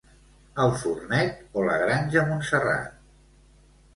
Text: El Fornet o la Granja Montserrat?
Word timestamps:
El 0.63 0.71
Fornet 0.83 1.43
o 1.61 1.67
la 1.67 1.77
Granja 1.83 2.25
Montserrat? 2.31 2.99